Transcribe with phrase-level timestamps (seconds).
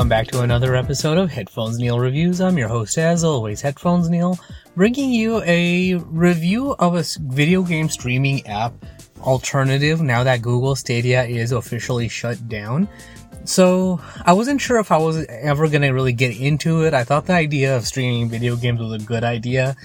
[0.00, 2.40] welcome back to another episode of Headphones Neil Reviews.
[2.40, 4.38] I'm your host, as always, Headphones Neil,
[4.74, 8.72] bringing you a review of a video game streaming app
[9.20, 12.88] alternative now that Google Stadia is officially shut down.
[13.44, 16.94] So, I wasn't sure if I was ever gonna really get into it.
[16.94, 19.76] I thought the idea of streaming video games was a good idea,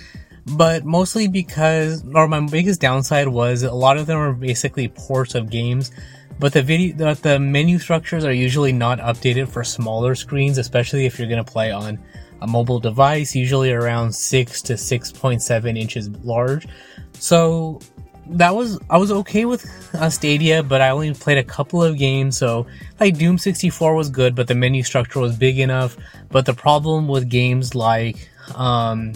[0.45, 5.35] but mostly because, or my biggest downside was a lot of them are basically ports
[5.35, 5.91] of games,
[6.39, 11.05] but the video, the, the menu structures are usually not updated for smaller screens, especially
[11.05, 11.99] if you're going to play on
[12.41, 16.67] a mobile device, usually around 6 to 6.7 inches large.
[17.13, 17.79] So
[18.27, 21.97] that was I was okay with uh, Stadia, but I only played a couple of
[21.97, 22.37] games.
[22.37, 22.65] So
[22.99, 25.97] like Doom 64 was good, but the menu structure was big enough.
[26.29, 29.13] But the problem with games like um,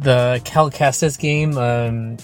[0.00, 2.16] the Cal Kestis game, um,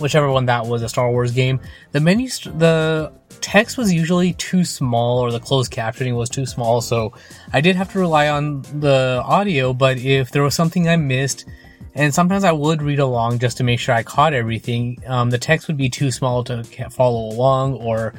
[0.00, 1.60] whichever one that was, a Star Wars game,
[1.92, 6.46] the menu, st- the text was usually too small or the closed captioning was too
[6.46, 6.80] small.
[6.80, 7.12] So
[7.52, 9.72] I did have to rely on the audio.
[9.72, 11.44] But if there was something I missed,
[11.94, 15.38] and sometimes I would read along just to make sure I caught everything, um, the
[15.38, 18.14] text would be too small to follow along or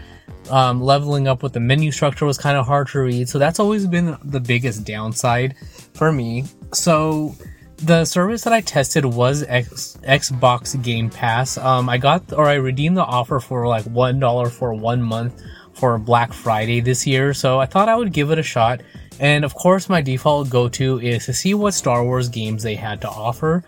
[0.50, 3.30] um, leveling up with the menu structure was kind of hard to read.
[3.30, 5.56] So that's always been the biggest downside
[5.94, 6.46] for me.
[6.74, 7.36] So
[7.82, 11.58] the service that I tested was X, Xbox Game Pass.
[11.58, 15.42] Um, I got or I redeemed the offer for like one dollar for one month
[15.74, 17.34] for Black Friday this year.
[17.34, 18.82] So I thought I would give it a shot.
[19.20, 22.76] And of course, my default go to is to see what Star Wars games they
[22.76, 23.64] had to offer.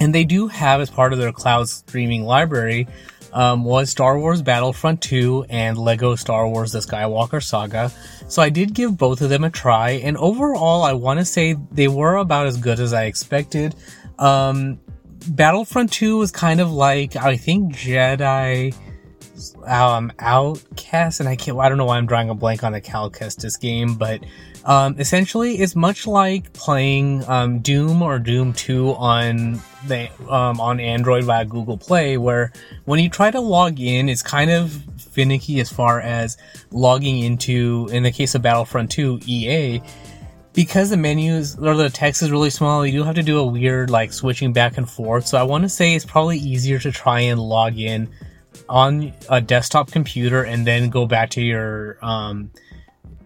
[0.00, 2.88] And they do have as part of their cloud streaming library
[3.32, 7.90] um, was Star Wars Battlefront 2 and Lego Star Wars The Skywalker Saga.
[8.28, 11.56] So I did give both of them a try, and overall, I want to say
[11.70, 13.74] they were about as good as I expected.
[14.18, 14.80] Um,
[15.28, 18.74] Battlefront 2 was kind of like, I think, Jedi
[19.66, 22.80] um, Outcast, and I can't, I don't know why I'm drawing a blank on the
[22.80, 24.22] Cal Kestis game, but
[24.64, 30.78] um, essentially, it's much like playing um, Doom or Doom 2 on the um, on
[30.78, 32.52] Android via Google Play, where
[32.84, 36.36] when you try to log in, it's kind of finicky as far as
[36.70, 39.82] logging into, in the case of Battlefront 2, EA.
[40.52, 43.46] Because the menus or the text is really small, you do have to do a
[43.46, 45.26] weird like switching back and forth.
[45.26, 48.10] So I want to say it's probably easier to try and log in
[48.68, 52.50] on a desktop computer and then go back to your um,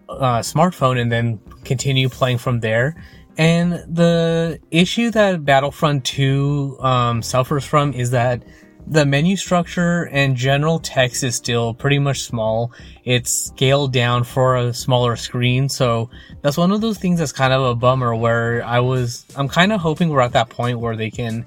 [0.09, 2.95] uh, smartphone and then continue playing from there.
[3.37, 8.43] And the issue that Battlefront 2 um, suffers from is that
[8.89, 12.71] the menu structure and general text is still pretty much small.
[13.03, 16.09] It's scaled down for a smaller screen, so
[16.41, 19.73] that's one of those things that's kind of a bummer where I was, I'm kind
[19.73, 21.45] of hoping we're at that point where they can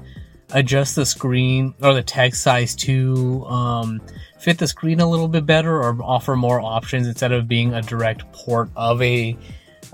[0.52, 4.02] adjust the screen or the text size to um,
[4.40, 7.82] fit the screen a little bit better or offer more options instead of being a
[7.82, 9.36] direct port of a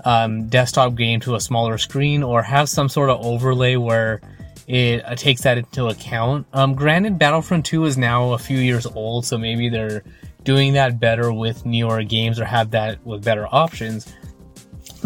[0.05, 4.21] um, desktop game to a smaller screen or have some sort of overlay where
[4.67, 6.45] it uh, takes that into account.
[6.53, 10.03] Um, granted, Battlefront 2 is now a few years old, so maybe they're
[10.43, 14.13] doing that better with newer games or have that with better options.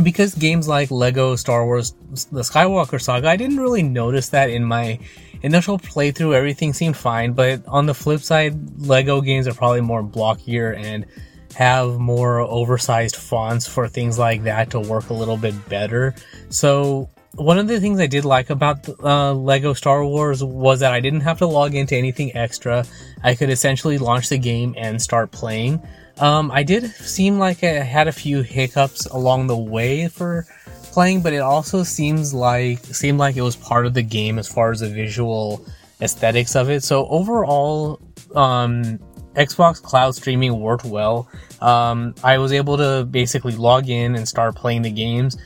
[0.02, 1.92] Because games like Lego Star Wars
[2.32, 5.00] The Skywalker Saga, I didn't really notice that in my
[5.42, 6.36] initial playthrough.
[6.36, 11.06] Everything seemed fine, but on the flip side, Lego games are probably more blockier and
[11.56, 16.16] have more oversized fonts for things like that to work a little bit better.
[16.50, 20.94] So one of the things I did like about uh, Lego Star Wars was that
[20.94, 22.86] I didn't have to log into anything extra.
[23.24, 25.82] I could essentially launch the game and start playing.
[26.20, 30.46] Um, I did seem like I had a few hiccups along the way for
[30.92, 34.48] playing, but it also seems like seemed like it was part of the game as
[34.48, 35.66] far as the visual
[36.02, 36.84] aesthetics of it.
[36.84, 38.00] So overall,
[38.36, 39.00] um,
[39.36, 41.30] Xbox Cloud streaming worked well.
[41.62, 45.38] Um, I was able to basically log in and start playing the games.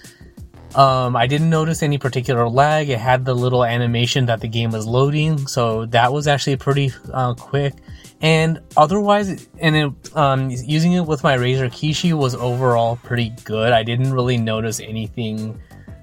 [0.75, 2.89] Um, I didn't notice any particular lag.
[2.89, 6.91] It had the little animation that the game was loading, so that was actually pretty
[7.13, 7.73] uh, quick.
[8.21, 13.71] And otherwise, and it, um, using it with my Razer Kishi was overall pretty good.
[13.71, 15.59] I didn't really notice anything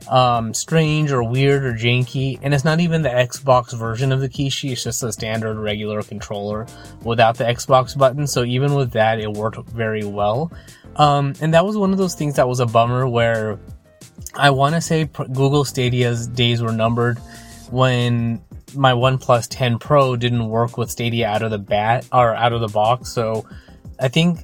[0.09, 2.39] um, strange or weird or janky.
[2.43, 6.03] And it's not even the Xbox version of the Kishi, it's just a standard regular
[6.03, 6.67] controller
[7.03, 8.27] without the Xbox button.
[8.27, 10.53] So even with that, it worked very well.
[10.97, 13.59] Um, and that was one of those things that was a bummer where
[14.35, 17.19] I want to say Google Stadia's days were numbered
[17.71, 18.43] when
[18.75, 22.61] my OnePlus 10 Pro didn't work with Stadia out of the bat or out of
[22.61, 23.13] the box.
[23.13, 23.47] So
[24.01, 24.41] I think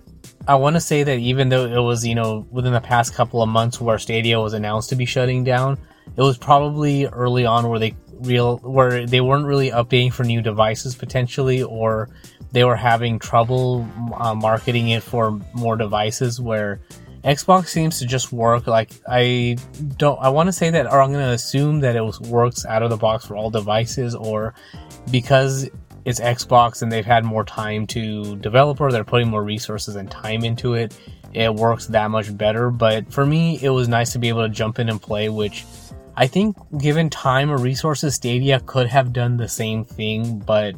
[0.47, 3.43] I want to say that even though it was, you know, within the past couple
[3.43, 5.79] of months where Stadia was announced to be shutting down,
[6.17, 10.43] it was probably early on where they real where they weren't really updating for new
[10.43, 12.09] devices potentially or
[12.51, 13.87] they were having trouble
[14.17, 16.81] uh, marketing it for more devices where
[17.29, 19.59] Xbox seems to just work like I
[19.99, 22.83] don't I want to say that or I'm going to assume that it works out
[22.83, 24.55] of the box for all devices or
[25.11, 25.69] because
[26.07, 30.11] it's Xbox and they've had more time to develop or they're putting more resources and
[30.11, 30.99] time into it
[31.35, 32.71] it works that much better.
[32.71, 35.67] But for me it was nice to be able to jump in and play which
[36.17, 40.77] I think given time or resources Stadia could have done the same thing but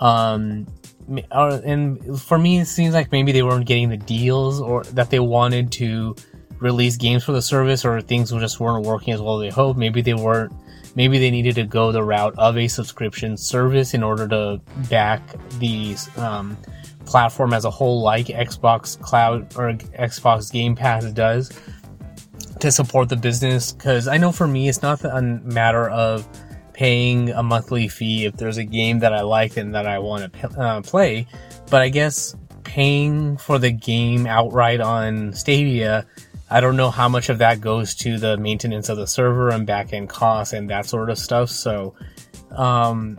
[0.00, 0.66] um
[1.08, 5.18] and for me, it seems like maybe they weren't getting the deals or that they
[5.18, 6.14] wanted to
[6.60, 9.78] release games for the service, or things just weren't working as well as they hoped.
[9.78, 10.52] Maybe they weren't.
[10.94, 14.60] Maybe they needed to go the route of a subscription service in order to
[14.90, 15.22] back
[15.60, 16.56] the um,
[17.06, 21.52] platform as a whole, like Xbox Cloud or Xbox Game Pass does,
[22.58, 23.72] to support the business.
[23.72, 26.26] Because I know for me, it's not a matter of
[26.78, 30.32] paying a monthly fee if there's a game that I like and that I want
[30.32, 31.26] to uh, play.
[31.70, 36.06] But I guess paying for the game outright on Stadia,
[36.48, 39.66] I don't know how much of that goes to the maintenance of the server and
[39.66, 41.50] backend costs and that sort of stuff.
[41.50, 41.96] So,
[42.52, 43.18] um,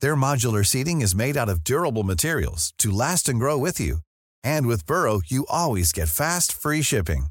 [0.00, 3.98] Their modular seating is made out of durable materials to last and grow with you.
[4.44, 7.28] And with Burrow, you always get fast, free shipping.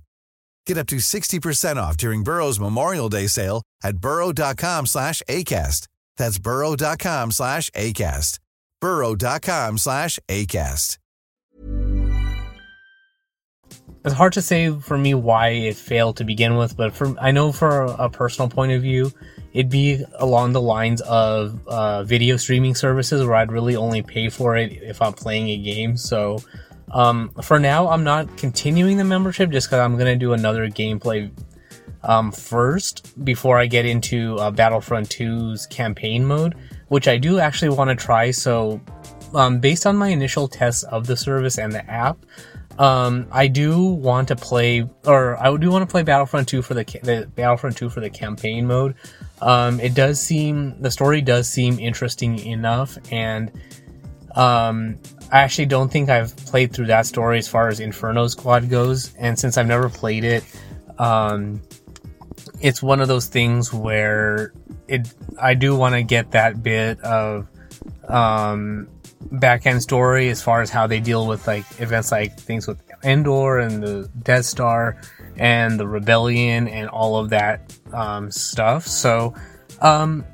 [0.65, 5.87] Get up to 60% off during Burrow's Memorial Day sale at burrow.com slash ACAST.
[6.17, 8.39] That's burrow.com slash ACAST.
[8.81, 10.97] burrow.com slash ACAST.
[14.07, 17.31] it's hard to say for me why it failed to begin with, but for I
[17.31, 19.11] know for a personal point of view,
[19.57, 24.29] it'd be along the lines of uh, video streaming services where I'd really only pay
[24.29, 25.97] for it if I'm playing a game.
[25.97, 26.37] So
[26.91, 31.31] Um, for now, I'm not continuing the membership just because I'm gonna do another gameplay
[32.03, 36.55] um, first before I get into uh, Battlefront 2's campaign mode,
[36.87, 38.31] which I do actually want to try.
[38.31, 38.79] So,
[39.33, 42.17] um, based on my initial tests of the service and the app,
[42.79, 46.73] um, I do want to play, or I do want to play Battlefront 2 for
[46.73, 48.95] the, the Battlefront 2 for the campaign mode.
[49.41, 53.51] Um, it does seem the story does seem interesting enough, and
[54.35, 54.97] um,
[55.31, 59.13] I actually don't think I've played through that story as far as Inferno Squad goes.
[59.15, 60.43] And since I've never played it,
[60.97, 61.61] um,
[62.61, 64.53] it's one of those things where
[64.87, 67.47] it I do want to get that bit of
[68.07, 68.87] um,
[69.31, 72.81] back end story as far as how they deal with like events like things with
[73.03, 74.99] Endor and the Death Star
[75.37, 78.85] and the rebellion and all of that um, stuff.
[78.87, 79.35] So,
[79.81, 80.25] um,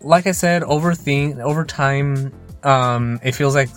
[0.00, 3.68] like I said, over thing over time, um, it feels like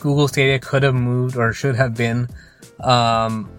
[0.00, 2.28] Google Stadia could have moved or should have been
[2.82, 3.50] um,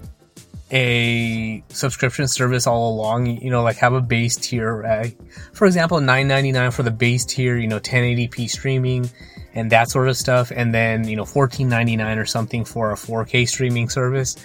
[0.71, 3.25] a subscription service all along.
[3.27, 4.73] You know, like have a base tier.
[4.73, 5.17] Right?
[5.53, 7.57] For example, nine ninety nine for the base tier.
[7.57, 9.09] You know, 1080p streaming
[9.53, 12.91] and that sort of stuff, and then you know, fourteen ninety nine or something for
[12.91, 14.37] a 4K streaming service.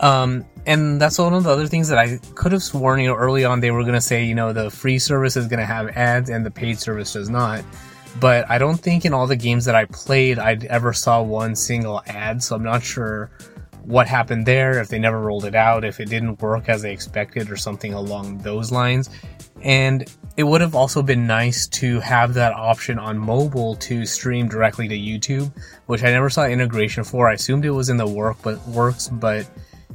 [0.00, 3.14] Um, and that's one of the other things that I could have sworn, you know,
[3.14, 5.66] early on they were going to say, you know, the free service is going to
[5.66, 7.62] have ads and the paid service does not.
[8.20, 11.54] But I don't think in all the games that I played, I ever saw one
[11.54, 12.42] single ad.
[12.42, 13.30] So I'm not sure
[13.82, 16.92] what happened there, if they never rolled it out, if it didn't work as they
[16.92, 19.10] expected, or something along those lines.
[19.62, 24.48] And it would have also been nice to have that option on mobile to stream
[24.48, 25.52] directly to YouTube,
[25.86, 27.28] which I never saw integration for.
[27.28, 29.48] I assumed it was in the work, but works, but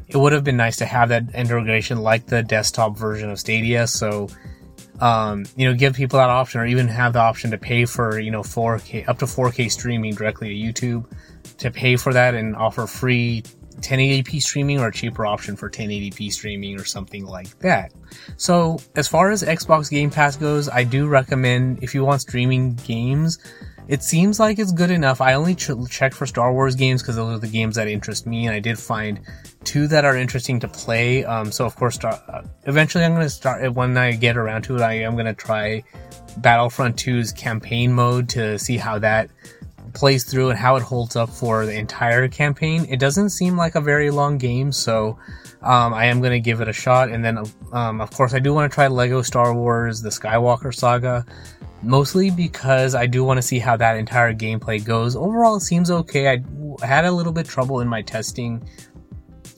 [0.10, 3.86] it would have been nice to have that integration like the desktop version of Stadia.
[3.86, 4.28] So,
[5.00, 8.20] um, you know, give people that option, or even have the option to pay for
[8.20, 11.06] you know 4K up to 4K streaming directly to YouTube,
[11.60, 13.44] to pay for that and offer free
[13.82, 17.94] 1080p streaming or a cheaper option for 1080p streaming or something like that.
[18.36, 22.76] So, as far as Xbox Game Pass goes, I do recommend if you want streaming
[22.76, 23.40] games
[23.90, 25.20] it seems like it's good enough.
[25.20, 28.28] I only ch- checked for Star Wars games because those are the games that interest
[28.28, 29.20] me, and I did find
[29.64, 31.26] two that are interesting to play.
[31.26, 34.62] Um, so of course, start, uh, eventually I'm going to start when I get around
[34.64, 34.82] to it.
[34.82, 35.84] I am going to try
[36.38, 39.32] Battlefront 2's campaign mode to see how that
[39.96, 42.86] plays through and how it holds up for the entire campaign.
[42.90, 45.18] It doesn't seem like a very long game, so
[45.64, 47.10] um, I am going to give it a shot.
[47.10, 47.40] And then,
[47.72, 51.26] um, of course, I do want to try Lego Star Wars: The Skywalker Saga
[51.82, 55.16] mostly because I do want to see how that entire gameplay goes.
[55.16, 56.28] Overall, it seems okay.
[56.28, 58.68] I had a little bit trouble in my testing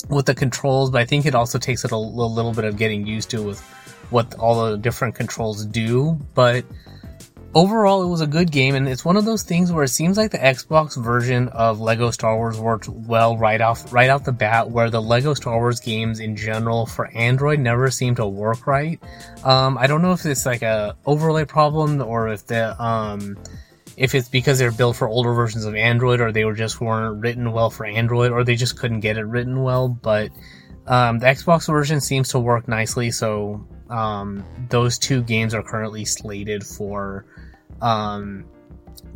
[0.09, 3.05] with the controls, but I think it also takes it a, little bit of getting
[3.05, 3.61] used to with
[4.09, 6.19] what all the different controls do.
[6.33, 6.65] But
[7.53, 10.17] overall, it was a good game, and it's one of those things where it seems
[10.17, 14.31] like the Xbox version of Lego Star Wars worked well right off right off the
[14.31, 14.69] bat.
[14.69, 18.99] Where the Lego Star Wars games in general for Android never seem to work right.
[19.43, 23.37] Um, I don't know if it's like a overlay problem or if the um,
[23.97, 27.21] if it's because they're built for older versions of Android or they were just weren't
[27.21, 29.87] written well for Android or they just couldn't get it written well.
[29.89, 30.31] But
[30.87, 36.05] um, the Xbox version seems to work nicely, so um, those two games are currently
[36.05, 37.25] slated for
[37.81, 38.45] um,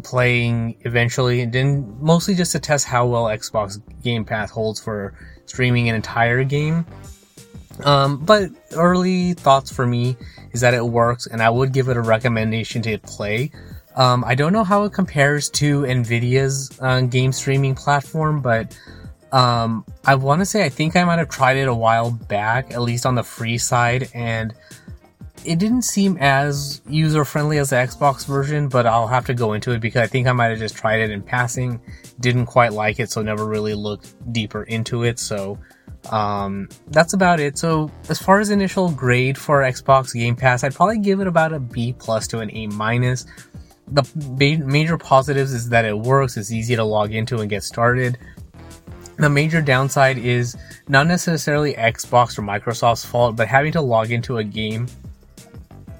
[0.03, 5.13] playing eventually, and then mostly just to test how well Xbox Game Pass holds for
[5.45, 6.85] streaming an entire game.
[7.83, 10.15] Um, but early thoughts for me
[10.51, 13.51] is that it works, and I would give it a recommendation to play.
[13.95, 18.77] Um, I don't know how it compares to Nvidia's uh, game streaming platform, but
[19.35, 22.71] um, I want to say I think I might have tried it a while back,
[22.71, 24.53] at least on the free side, and
[25.43, 29.51] it didn't seem as user friendly as the Xbox version, but I'll have to go
[29.51, 31.81] into it because I think I might have just tried it in passing,
[32.21, 35.19] didn't quite like it, so never really looked deeper into it.
[35.19, 35.59] So
[36.11, 37.57] um, that's about it.
[37.57, 41.51] So as far as initial grade for Xbox Game Pass, I'd probably give it about
[41.51, 43.25] a B plus to an A minus.
[43.89, 44.09] The
[44.65, 48.17] major positives is that it works, it's easy to log into and get started.
[49.17, 50.57] The major downside is
[50.87, 54.87] not necessarily Xbox or Microsoft's fault, but having to log into a game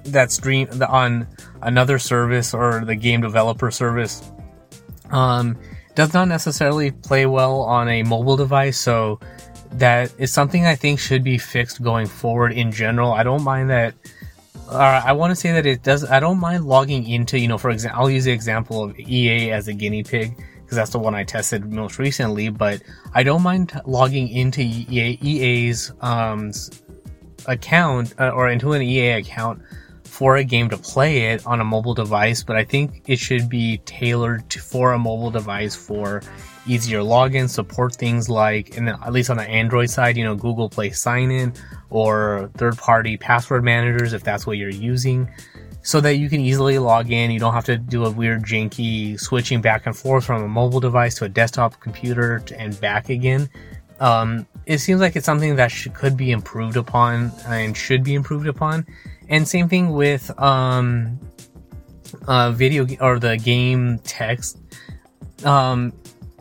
[0.04, 1.26] that stream on
[1.62, 4.30] another service or the game developer service
[5.10, 5.56] um,
[5.94, 8.78] does not necessarily play well on a mobile device.
[8.78, 9.18] So
[9.72, 13.12] that is something I think should be fixed going forward in general.
[13.12, 13.94] I don't mind that.
[14.68, 16.04] Uh, I want to say that it does.
[16.04, 19.52] I don't mind logging into, you know, for example, I'll use the example of EA
[19.52, 22.48] as a guinea pig because that's the one I tested most recently.
[22.48, 22.82] But
[23.14, 26.50] I don't mind logging into EA, EA's um,
[27.46, 29.62] account uh, or into an EA account
[30.02, 33.48] for a game to play it on a mobile device, but I think it should
[33.48, 36.22] be tailored to, for a mobile device for
[36.66, 40.70] easier login, support things like, and at least on the Android side, you know, Google
[40.70, 41.52] Play sign in
[41.90, 45.28] or third party password managers if that's what you're using
[45.86, 47.30] so that you can easily log in.
[47.30, 50.80] You don't have to do a weird janky switching back and forth from a mobile
[50.80, 53.48] device to a desktop computer and back again.
[54.00, 58.14] Um, it seems like it's something that should, could be improved upon and should be
[58.14, 58.84] improved upon.
[59.28, 61.20] And same thing with um,
[62.26, 64.58] uh, video or the game text.
[65.44, 65.92] Um,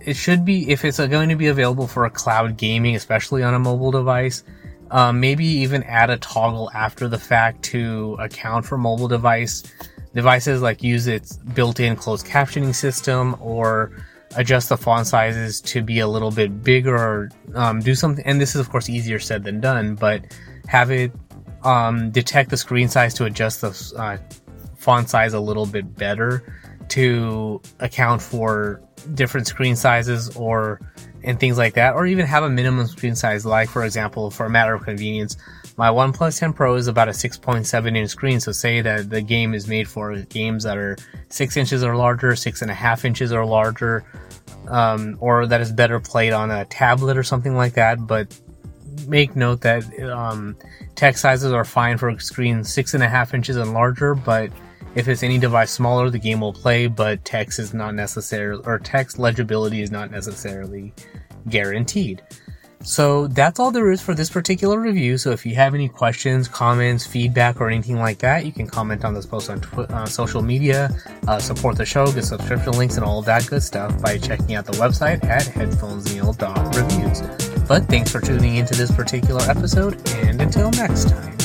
[0.02, 3.54] it should be if it's going to be available for a cloud gaming, especially on
[3.54, 4.44] a mobile device
[4.92, 9.63] um, maybe even add a toggle after the fact to account for mobile device
[10.13, 13.92] devices, like use its built-in closed captioning system or
[14.38, 18.25] adjust the font sizes to be a little bit bigger or um, do something.
[18.25, 20.24] And this is of course easier said than done, but
[20.68, 21.12] have it
[21.63, 24.18] um, detect the screen size to adjust the uh,
[24.75, 26.44] font size a little bit better
[26.89, 28.82] to account for
[29.14, 30.80] different screen sizes or
[31.26, 33.46] and things like that, or even have a minimum screen size.
[33.46, 35.36] Like, for example, for a matter of convenience,
[35.76, 38.40] my OnePlus 10 Pro is about a 6.7 inch screen.
[38.40, 40.96] So, say that the game is made for games that are
[41.30, 44.06] six inches or larger, six and a half inches or larger,
[44.68, 48.06] um, or that is better played on a tablet or something like that.
[48.06, 48.40] But
[49.08, 50.56] make note that um,
[50.96, 54.52] text sizes are fine for screens six and a half inches and larger, but
[54.96, 58.80] if it's any device smaller, the game will play, but text is not necessarily, or
[58.80, 60.94] text legibility is not necessarily
[61.50, 62.22] guaranteed.
[62.86, 65.18] So that's all there is for this particular review.
[65.18, 69.04] So if you have any questions, comments, feedback, or anything like that, you can comment
[69.04, 70.96] on this post on tw- uh, social media,
[71.28, 74.66] uh, support the show, get subscription links, and all that good stuff by checking out
[74.66, 77.68] the website at headphonesneil.reviews.
[77.68, 81.45] But thanks for tuning into this particular episode, and until next time.